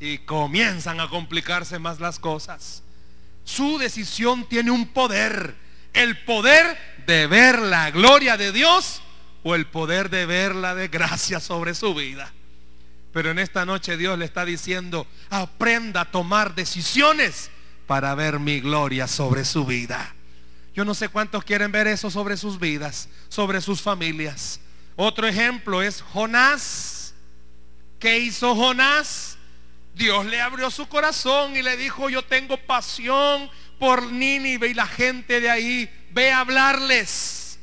[0.00, 2.82] y comienzan a complicarse más las cosas.
[3.44, 5.54] Su decisión tiene un poder,
[5.92, 9.02] el poder de ver la gloria de Dios
[9.42, 12.32] o el poder de ver la desgracia sobre su vida.
[13.12, 17.50] Pero en esta noche Dios le está diciendo, aprenda a tomar decisiones
[17.86, 20.14] para ver mi gloria sobre su vida.
[20.74, 24.60] Yo no sé cuántos quieren ver eso sobre sus vidas, sobre sus familias.
[24.96, 27.14] Otro ejemplo es Jonás.
[28.00, 29.38] ¿Qué hizo Jonás?
[29.94, 33.48] Dios le abrió su corazón y le dijo, yo tengo pasión
[33.84, 37.58] por Nínive y la gente de ahí, ve a hablarles.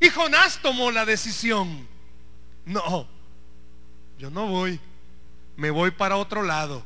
[0.00, 1.86] Y Jonás tomó la decisión.
[2.64, 3.06] No,
[4.18, 4.80] yo no voy,
[5.56, 6.84] me voy para otro lado.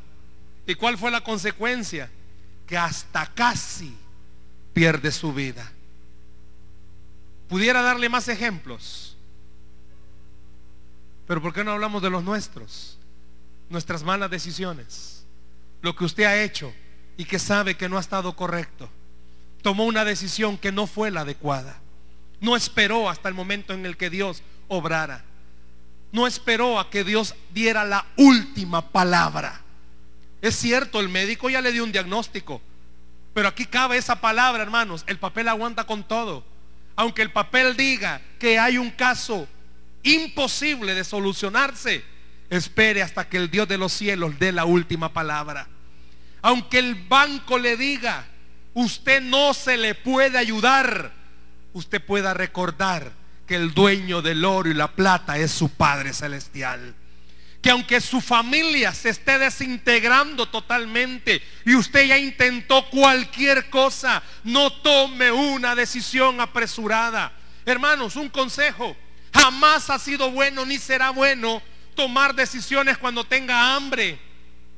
[0.66, 2.10] ¿Y cuál fue la consecuencia?
[2.66, 3.96] Que hasta casi
[4.74, 5.72] pierde su vida.
[7.48, 9.16] Pudiera darle más ejemplos.
[11.26, 12.98] Pero ¿por qué no hablamos de los nuestros?
[13.70, 15.24] Nuestras malas decisiones.
[15.80, 16.70] Lo que usted ha hecho
[17.16, 18.88] y que sabe que no ha estado correcto.
[19.62, 21.78] Tomó una decisión que no fue la adecuada.
[22.40, 25.24] No esperó hasta el momento en el que Dios obrara.
[26.12, 29.60] No esperó a que Dios diera la última palabra.
[30.42, 32.62] Es cierto, el médico ya le dio un diagnóstico.
[33.34, 35.04] Pero aquí cabe esa palabra, hermanos.
[35.06, 36.44] El papel aguanta con todo.
[36.96, 39.46] Aunque el papel diga que hay un caso
[40.02, 42.02] imposible de solucionarse,
[42.48, 45.68] espere hasta que el Dios de los cielos dé la última palabra.
[46.42, 48.26] Aunque el banco le diga,
[48.74, 51.12] usted no se le puede ayudar,
[51.72, 53.12] usted pueda recordar
[53.46, 56.94] que el dueño del oro y la plata es su Padre Celestial
[57.60, 64.72] que aunque su familia se esté desintegrando totalmente y usted ya intentó cualquier cosa, no
[64.72, 67.32] tome una decisión apresurada.
[67.66, 68.96] Hermanos, un consejo.
[69.34, 71.62] Jamás ha sido bueno ni será bueno
[71.94, 74.18] tomar decisiones cuando tenga hambre.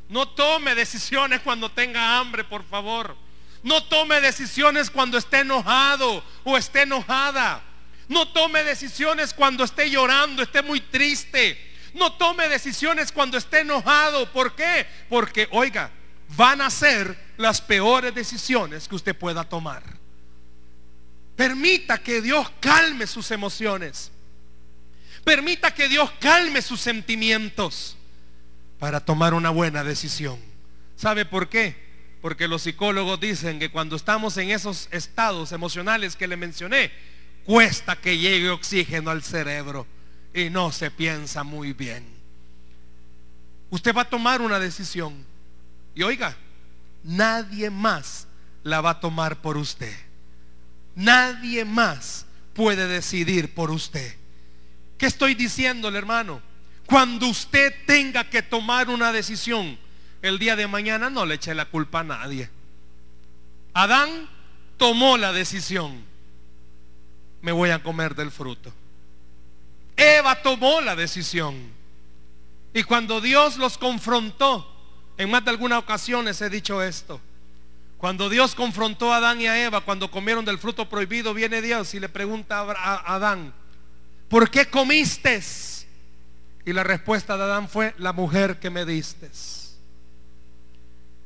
[0.08, 3.16] No tome decisiones cuando tenga hambre, por favor.
[3.62, 7.62] No tome decisiones cuando esté enojado o esté enojada.
[8.08, 14.30] No tome decisiones cuando esté llorando, esté muy triste no tome decisiones cuando esté enojado.
[14.32, 14.86] ¿Por qué?
[15.08, 15.90] Porque, oiga,
[16.36, 19.82] van a ser las peores decisiones que usted pueda tomar.
[21.36, 24.10] Permita que Dios calme sus emociones.
[25.24, 27.96] Permita que Dios calme sus sentimientos
[28.82, 30.40] para tomar una buena decisión.
[30.96, 31.76] ¿Sabe por qué?
[32.20, 36.90] Porque los psicólogos dicen que cuando estamos en esos estados emocionales que le mencioné,
[37.44, 39.86] cuesta que llegue oxígeno al cerebro
[40.34, 42.04] y no se piensa muy bien.
[43.70, 45.14] Usted va a tomar una decisión
[45.94, 46.36] y oiga,
[47.04, 48.26] nadie más
[48.64, 49.96] la va a tomar por usted.
[50.96, 54.16] Nadie más puede decidir por usted.
[54.98, 56.42] ¿Qué estoy diciéndole, hermano?
[56.86, 59.78] Cuando usted tenga que tomar una decisión
[60.20, 62.48] el día de mañana, no le eche la culpa a nadie.
[63.74, 64.28] Adán
[64.76, 66.04] tomó la decisión.
[67.40, 68.72] Me voy a comer del fruto.
[69.96, 71.56] Eva tomó la decisión.
[72.74, 74.66] Y cuando Dios los confrontó,
[75.18, 77.20] en más de algunas ocasiones he dicho esto,
[77.98, 81.94] cuando Dios confrontó a Adán y a Eva cuando comieron del fruto prohibido, viene Dios
[81.94, 83.52] y le pregunta a Adán,
[84.28, 85.40] ¿por qué comiste?
[86.64, 89.30] Y la respuesta de Adán fue, la mujer que me diste.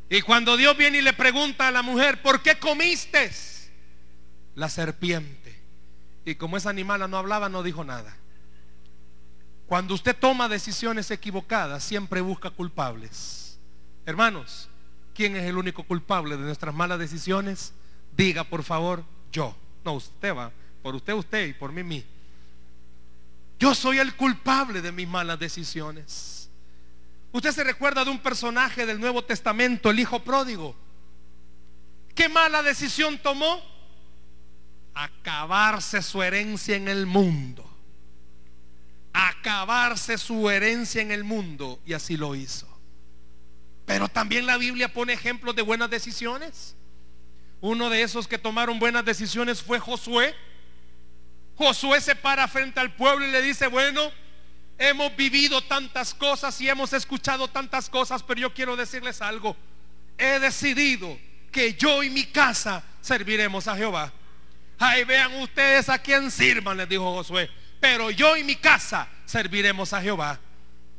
[0.09, 3.31] Y cuando Dios viene y le pregunta a la mujer, ¿por qué comiste?
[4.55, 5.61] La serpiente.
[6.25, 8.17] Y como esa animal no hablaba, no dijo nada.
[9.67, 13.59] Cuando usted toma decisiones equivocadas, siempre busca culpables.
[14.07, 14.69] Hermanos,
[15.13, 17.73] ¿quién es el único culpable de nuestras malas decisiones?
[18.17, 19.57] Diga, por favor, yo.
[19.85, 20.53] No, usted va.
[20.83, 22.05] Por usted, usted y por mí, mí.
[23.59, 26.51] Yo soy el culpable de mis malas decisiones.
[27.33, 30.77] Usted se recuerda de un personaje del Nuevo Testamento, el Hijo Pródigo.
[32.15, 33.61] ¿Qué mala decisión tomó?
[34.95, 37.67] Acabarse su herencia en el mundo
[39.17, 42.69] acabarse su herencia en el mundo y así lo hizo.
[43.87, 46.77] Pero también la Biblia pone ejemplos de buenas decisiones.
[47.63, 50.35] Uno de esos que tomaron buenas decisiones fue Josué.
[51.57, 54.13] Josué se para frente al pueblo y le dice, bueno,
[54.79, 59.57] hemos vivido tantas cosas y hemos escuchado tantas cosas, pero yo quiero decirles algo.
[60.19, 61.19] He decidido
[61.51, 64.13] que yo y mi casa serviremos a Jehová.
[64.79, 69.93] Ahí vean ustedes a quién sirvan, les dijo Josué pero yo y mi casa serviremos
[69.93, 70.41] a Jehová.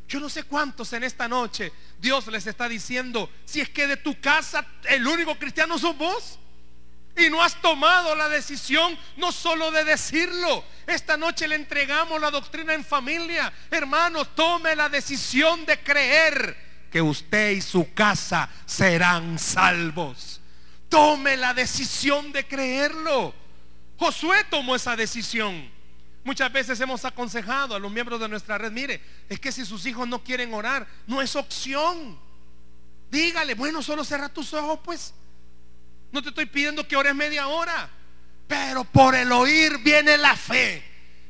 [0.07, 3.97] Yo no sé cuántos en esta noche Dios les está diciendo, si es que de
[3.97, 6.39] tu casa el único cristiano sos vos.
[7.17, 10.63] Y no has tomado la decisión no solo de decirlo.
[10.85, 13.51] Esta noche le entregamos la doctrina en familia.
[13.71, 16.55] Hermano, tome la decisión de creer
[16.91, 20.39] que usted y su casa serán salvos.
[20.89, 23.33] Tome la decisión de creerlo.
[23.97, 25.69] Josué tomó esa decisión.
[26.23, 29.85] Muchas veces hemos aconsejado a los miembros de nuestra red, mire, es que si sus
[29.85, 32.19] hijos no quieren orar, no es opción.
[33.09, 35.13] Dígale, bueno, solo cierra tus ojos, pues.
[36.11, 37.89] No te estoy pidiendo que ores media hora,
[38.47, 40.83] pero por el oír viene la fe.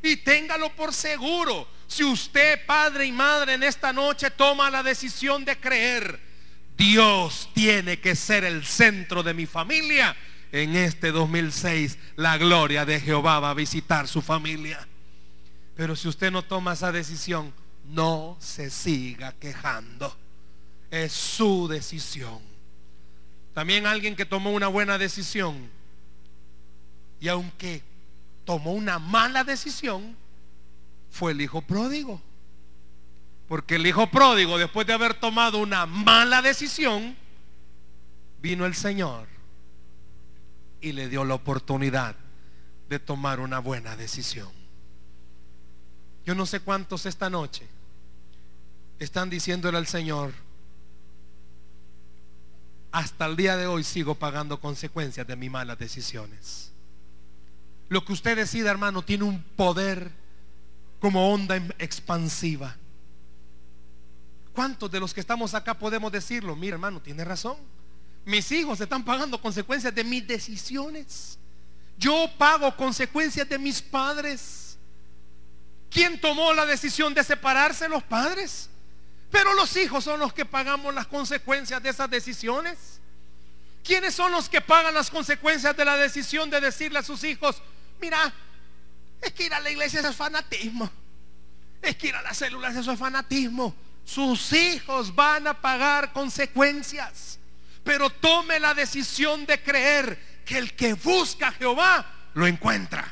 [0.04, 1.68] Y téngalo por seguro.
[1.88, 6.20] Si usted, padre y madre, en esta noche toma la decisión de creer,
[6.78, 10.16] Dios tiene que ser el centro de mi familia
[10.52, 14.88] en este 2006 la gloria de Jehová va a visitar su familia.
[15.76, 17.54] Pero si usted no toma esa decisión,
[17.86, 20.16] no se siga quejando.
[20.90, 22.40] Es su decisión.
[23.58, 25.72] También alguien que tomó una buena decisión
[27.20, 27.82] y aunque
[28.46, 30.16] tomó una mala decisión,
[31.10, 32.22] fue el hijo pródigo.
[33.48, 37.18] Porque el hijo pródigo, después de haber tomado una mala decisión,
[38.44, 39.28] vino el Señor
[40.80, 42.16] y le dio la oportunidad
[42.88, 44.52] de tomar una buena decisión.
[46.28, 47.68] Yo no sé cuántos esta noche
[49.00, 50.32] están diciéndole al Señor,
[52.98, 56.72] hasta el día de hoy sigo pagando consecuencias de mis malas decisiones.
[57.90, 60.12] Lo que usted decida, hermano, tiene un poder
[61.00, 62.76] como onda expansiva.
[64.52, 66.56] ¿Cuántos de los que estamos acá podemos decirlo?
[66.56, 67.58] Mira, hermano, tiene razón.
[68.26, 71.38] Mis hijos están pagando consecuencias de mis decisiones.
[72.00, 74.76] Yo pago consecuencias de mis padres.
[75.92, 77.88] ¿Quién tomó la decisión de separarse?
[77.88, 78.72] Los padres.
[79.32, 83.00] Pero los hijos son los que pagamos las consecuencias de esas decisiones.
[83.84, 87.62] ¿Quiénes son los que pagan las consecuencias de la decisión de decirle a sus hijos,
[88.02, 88.34] mira,
[89.22, 90.90] es que ir a la iglesia es fanatismo.
[91.82, 93.76] Es que ir a las células eso es fanatismo.
[94.06, 97.40] Sus hijos van a pagar consecuencias.
[97.84, 103.10] Pero tome la decisión de creer que el que busca a Jehová lo encuentra.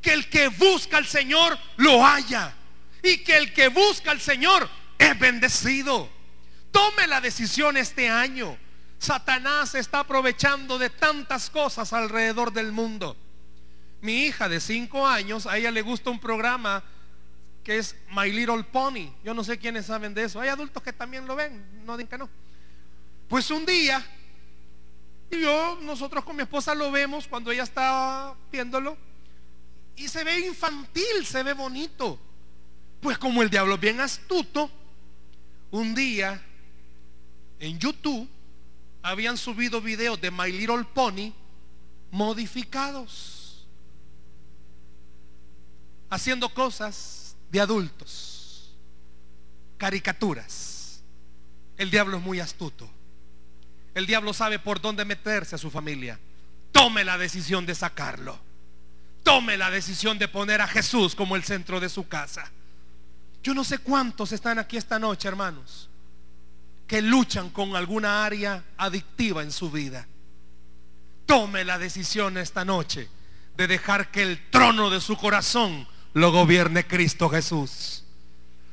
[0.00, 2.54] Que el que busca al Señor lo haya.
[3.02, 4.68] Y que el que busca al Señor
[4.98, 6.08] es bendecido.
[6.70, 8.56] Tome la decisión este año.
[8.98, 13.16] Satanás está aprovechando de tantas cosas alrededor del mundo.
[14.00, 16.82] Mi hija de 5 años, a ella le gusta un programa
[17.64, 19.12] que es My Little Pony.
[19.24, 20.40] Yo no sé quiénes saben de eso.
[20.40, 22.30] Hay adultos que también lo ven, no digan que no.
[23.28, 24.04] Pues un día,
[25.30, 28.96] y yo, nosotros con mi esposa lo vemos cuando ella está viéndolo,
[29.96, 32.18] y se ve infantil, se ve bonito.
[33.00, 34.70] Pues como el diablo es bien astuto,
[35.70, 36.42] un día
[37.60, 38.28] en YouTube
[39.02, 41.32] habían subido videos de My Little Pony
[42.10, 43.66] modificados,
[46.10, 48.74] haciendo cosas de adultos,
[49.76, 51.02] caricaturas.
[51.76, 52.90] El diablo es muy astuto.
[53.94, 56.18] El diablo sabe por dónde meterse a su familia.
[56.72, 58.38] Tome la decisión de sacarlo.
[59.22, 62.50] Tome la decisión de poner a Jesús como el centro de su casa.
[63.42, 65.88] Yo no sé cuántos están aquí esta noche, hermanos,
[66.86, 70.06] que luchan con alguna área adictiva en su vida.
[71.26, 73.08] Tome la decisión esta noche
[73.56, 78.04] de dejar que el trono de su corazón lo gobierne Cristo Jesús.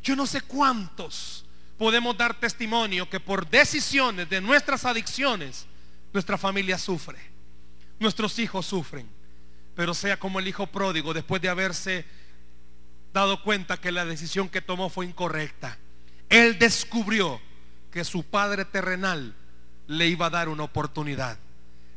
[0.02, 1.46] Yo no sé cuántos
[1.78, 5.66] podemos dar testimonio que por decisiones de nuestras adicciones,
[6.14, 7.20] nuestra familia sufre,
[8.00, 9.10] nuestros hijos sufren.
[9.76, 12.06] Pero sea como el hijo pródigo, después de haberse
[13.16, 15.78] dado cuenta que la decisión que tomó fue incorrecta,
[16.30, 17.42] él descubrió
[17.90, 19.34] que su padre terrenal
[19.88, 21.40] le iba a dar una oportunidad.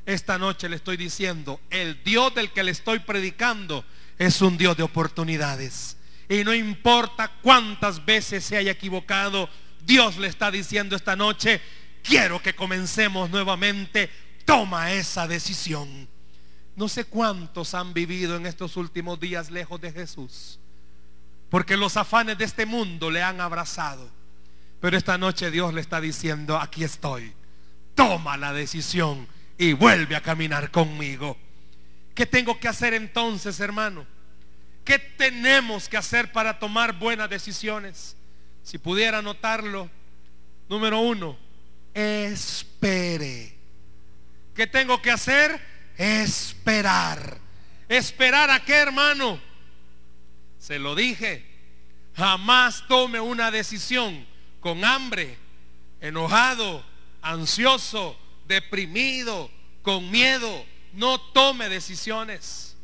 [0.07, 3.85] Esta noche le estoy diciendo, el Dios del que le estoy predicando
[4.17, 5.97] es un Dios de oportunidades.
[6.29, 9.51] Y no importa cuántas veces se haya equivocado,
[9.85, 11.61] Dios le está diciendo esta noche,
[12.03, 14.09] quiero que comencemos nuevamente,
[14.45, 16.09] toma esa decisión.
[16.77, 20.61] No sé cuántos han vivido en estos últimos días lejos de Jesús,
[21.51, 24.11] porque los afanes de este mundo le han abrazado.
[24.81, 27.33] Pero esta noche Dios le está diciendo, aquí estoy,
[27.95, 29.27] toma la decisión
[29.57, 31.37] y vuelve a caminar conmigo.
[32.15, 34.07] ¿Qué tengo que hacer entonces, hermano?
[34.85, 38.17] ¿Qué tenemos que hacer para tomar buenas decisiones?
[38.63, 39.91] Si pudiera notarlo,
[40.69, 41.37] número uno,
[41.95, 43.55] espere.
[44.55, 45.61] ¿Qué tengo que hacer?
[45.97, 47.39] Esperar.
[47.89, 49.41] ¿Esperar a qué, hermano?
[50.69, 51.47] Se lo dije.
[52.15, 54.27] Jamás tome una decisión
[54.61, 55.39] con hambre,
[55.99, 56.85] enojado,
[57.23, 58.15] ansioso,
[58.47, 59.51] deprimido,
[59.81, 60.67] con miedo.
[60.93, 62.77] No tome decisiones.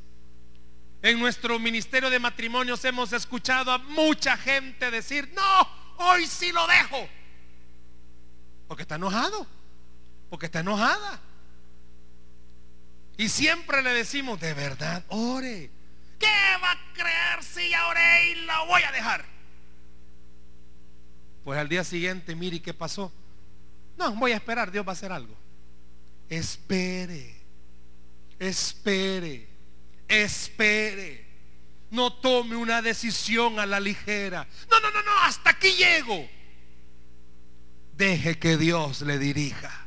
[1.02, 5.68] En nuestro ministerio de matrimonios hemos escuchado a mucha gente decir, no,
[6.06, 7.06] hoy sí lo dejo.
[8.66, 9.46] Porque está enojado,
[10.30, 11.20] porque está enojada.
[13.18, 15.83] Y siempre le decimos, de verdad, ore.
[16.24, 19.26] ¿Qué va a creer si ya oré y la voy a dejar?
[21.44, 23.12] Pues al día siguiente, mire qué pasó.
[23.98, 25.36] No, voy a esperar, Dios va a hacer algo.
[26.30, 27.36] Espere,
[28.38, 29.46] espere,
[30.08, 31.26] espere.
[31.90, 34.48] No tome una decisión a la ligera.
[34.70, 36.26] No, no, no, no, hasta aquí llego.
[37.92, 39.86] Deje que Dios le dirija.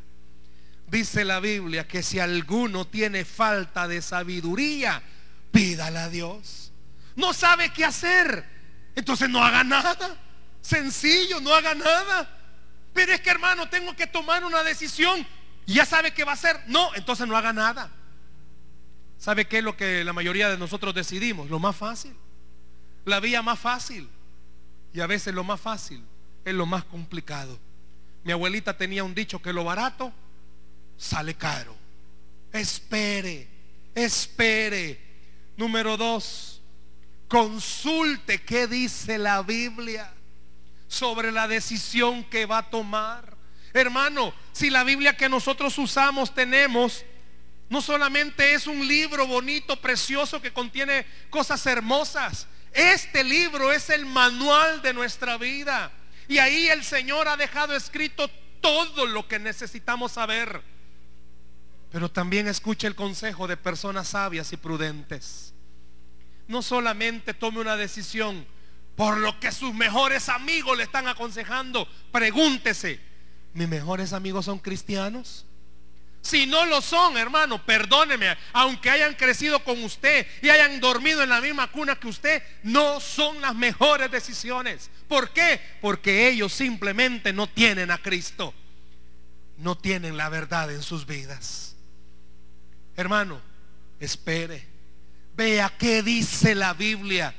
[0.86, 5.02] Dice la Biblia que si alguno tiene falta de sabiduría,
[5.52, 6.72] pídala a Dios.
[7.16, 8.46] No sabe qué hacer,
[8.96, 10.18] entonces no haga nada.
[10.62, 12.30] Sencillo, no haga nada.
[12.94, 15.26] Pero es que hermano, tengo que tomar una decisión.
[15.66, 16.60] Ya sabe qué va a hacer.
[16.68, 17.92] No, entonces no haga nada.
[19.18, 21.50] ¿Sabe qué es lo que la mayoría de nosotros decidimos?
[21.50, 22.16] Lo más fácil.
[23.06, 24.10] La vía más fácil.
[24.94, 26.04] Y a veces lo más fácil
[26.46, 27.60] es lo más complicado.
[28.24, 30.14] Mi abuelita tenía un dicho que lo barato
[30.98, 31.76] sale caro.
[32.52, 33.48] Espere,
[33.94, 35.07] espere.
[35.58, 36.62] Número dos,
[37.28, 40.14] consulte qué dice la Biblia
[40.88, 43.36] sobre la decisión que va a tomar.
[43.74, 47.04] Hermano, si la Biblia que nosotros usamos tenemos,
[47.70, 52.48] no solamente es un libro bonito, precioso, que contiene cosas hermosas.
[52.72, 55.92] Este libro es el manual de nuestra vida.
[56.28, 58.30] Y ahí el Señor ha dejado escrito
[58.62, 60.62] todo lo que necesitamos saber.
[61.92, 65.54] Pero también escuche el consejo de personas sabias y prudentes.
[66.48, 68.46] No solamente tome una decisión
[68.98, 71.88] por lo que sus mejores amigos le están aconsejando.
[72.12, 73.00] Pregúntese,
[73.54, 75.46] ¿mis mejores amigos son cristianos?
[76.28, 81.30] Si no lo son, hermano, perdóneme, aunque hayan crecido con usted y hayan dormido en
[81.30, 84.90] la misma cuna que usted, no son las mejores decisiones.
[85.08, 85.62] ¿Por qué?
[85.80, 88.54] Porque ellos simplemente no tienen a Cristo.
[89.58, 91.77] No tienen la verdad en sus vidas.
[92.98, 93.40] Hermano,
[94.00, 94.68] espere.
[95.36, 97.34] Vea qué dice la Biblia.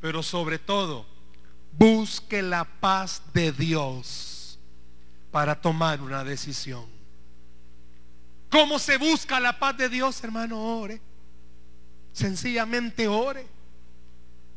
[0.00, 1.06] Pero sobre todo,
[1.72, 4.58] busque la paz de Dios
[5.30, 6.86] para tomar una decisión.
[8.50, 10.78] ¿Cómo se busca la paz de Dios, hermano?
[10.78, 11.00] Ore.
[12.12, 13.46] Sencillamente ore.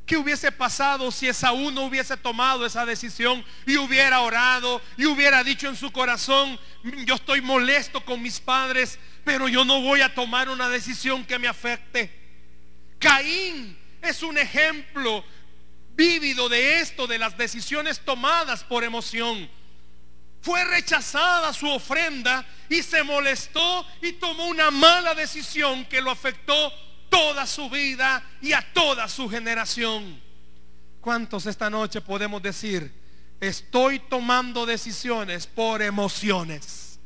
[0.08, 5.44] ¿Qué hubiese pasado si Esaú no hubiese tomado esa decisión y hubiera orado y hubiera
[5.44, 6.58] dicho en su corazón,
[7.06, 11.38] yo estoy molesto con mis padres, pero yo no voy a tomar una decisión que
[11.38, 12.10] me afecte?
[13.00, 15.26] Caín es un ejemplo
[15.90, 19.50] vívido de esto, de las decisiones tomadas por emoción.
[20.42, 26.72] Fue rechazada su ofrenda y se molestó y tomó una mala decisión que lo afectó
[27.10, 30.22] toda su vida y a toda su generación.
[31.02, 32.92] ¿Cuántos esta noche podemos decir,
[33.40, 37.00] estoy tomando decisiones por emociones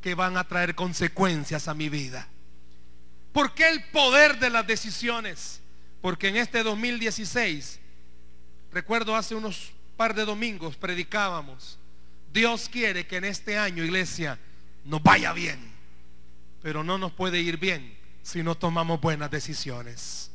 [0.00, 2.28] que van a traer consecuencias a mi vida?
[3.32, 5.60] ¿Por qué el poder de las decisiones?
[6.00, 7.80] Porque en este 2016,
[8.72, 11.78] recuerdo hace unos par de domingos predicábamos,
[12.32, 14.38] Dios quiere que en este año, iglesia,
[14.84, 15.58] nos vaya bien,
[16.62, 20.32] pero no nos puede ir bien si no tomamos buenas decisiones.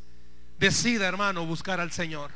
[0.57, 2.31] Decida, hermano, buscar al Señor.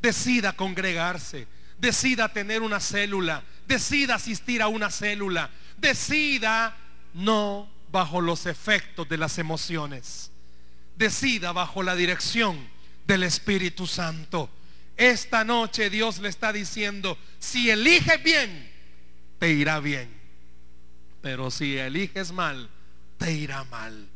[0.00, 1.46] Decida congregarse.
[1.78, 6.74] decida tener una célula, decida asistir a una célula, decida
[7.12, 10.30] no bajo los efectos de las emociones,
[10.96, 12.66] decida bajo la dirección
[13.06, 14.48] del Espíritu Santo.
[14.96, 18.72] Esta noche Dios le está diciendo, si eliges bien,
[19.38, 20.08] te irá bien.
[21.20, 22.70] Pero si eliges mal,
[23.18, 24.08] te irá mal.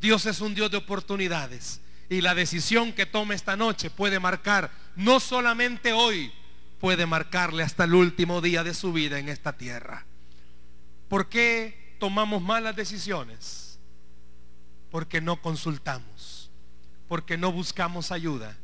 [0.00, 1.80] Dios es un Dios de oportunidades.
[2.08, 6.32] Y la decisión que tome esta noche puede marcar, no solamente hoy,
[6.78, 10.06] puede marcarle hasta el último día de su vida en esta tierra.
[11.08, 13.78] ¿Por qué tomamos malas decisiones?
[14.90, 16.50] Porque no consultamos,
[17.08, 18.56] porque no buscamos ayuda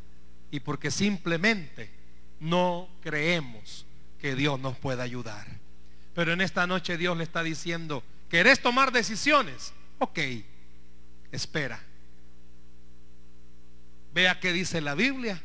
[0.51, 1.91] y porque simplemente
[2.39, 3.87] no creemos
[4.21, 5.47] que Dios nos pueda ayudar.
[6.15, 9.73] Pero en esta noche Dios le está diciendo, ¿querés tomar decisiones?
[9.99, 10.19] Ok,
[11.33, 11.83] espera.
[14.13, 15.43] Vea qué dice la Biblia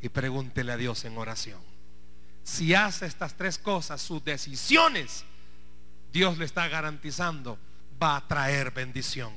[0.00, 1.60] y pregúntele a Dios en oración.
[2.42, 5.24] Si hace estas tres cosas, sus decisiones,
[6.12, 7.58] Dios le está garantizando,
[8.02, 9.32] va a traer bendición.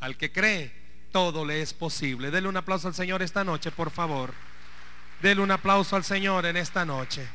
[0.00, 0.72] Al que cree,
[1.12, 2.30] todo le es posible.
[2.30, 4.34] Dele un aplauso al Señor esta noche, por favor.
[5.22, 7.26] Dele un aplauso al Señor en esta noche.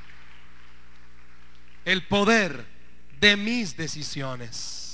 [1.86, 2.66] El poder
[3.20, 4.85] de mis decisiones.